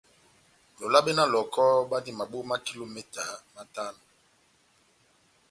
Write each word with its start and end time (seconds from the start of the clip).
Lolabe 0.79 1.11
na 1.15 1.23
Lɔhɔkɔ 1.31 1.63
bandi 1.89 2.11
maboma 2.19 2.55
kilometa 2.67 3.23
matano. 3.53 4.01